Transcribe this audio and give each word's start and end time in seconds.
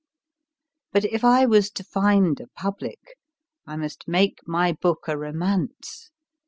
But 0.93 1.05
if 1.05 1.23
I 1.23 1.45
was 1.45 1.69
to 1.69 1.83
find 1.83 2.39
a 2.39 2.47
public 2.47 2.97
I 3.67 3.75
must 3.75 4.07
make 4.07 4.39
my 4.47 4.71
book 4.71 5.07
a 5.07 5.15
romance. 5.15 6.09